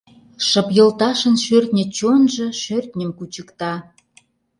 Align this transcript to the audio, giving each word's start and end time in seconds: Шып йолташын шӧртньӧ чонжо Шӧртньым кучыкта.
Шып 0.47 0.67
йолташын 0.77 1.35
шӧртньӧ 1.43 1.83
чонжо 1.97 2.47
Шӧртньым 2.61 3.11
кучыкта. 3.17 3.73